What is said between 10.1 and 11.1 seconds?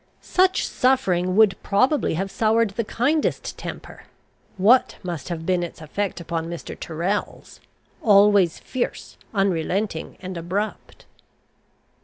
and abrupt?